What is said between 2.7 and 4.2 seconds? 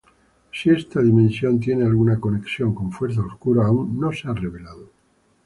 con Fuerza Oscura, aún no